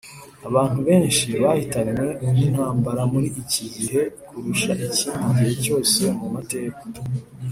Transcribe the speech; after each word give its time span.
Abantu 0.47 0.79
benshi 0.87 1.25
bahitanywe 1.41 2.07
n 2.33 2.35
intambara 2.45 3.01
muri 3.11 3.27
iki 3.41 3.63
gihe 3.75 4.01
kurusha 4.27 4.71
ikindi 4.87 5.37
gihe 5.39 5.55
cyose 5.63 6.01
mu 6.19 6.27
mateka 6.35 6.83